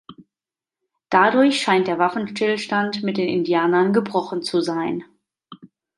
Dadurch 1.11 1.61
scheint 1.61 1.85
der 1.87 1.99
Waffenstillstand 1.99 3.03
mit 3.03 3.17
den 3.17 3.27
Indianern 3.29 3.93
gebrochen 3.93 4.41
zu 4.41 4.59
sein. 4.59 5.03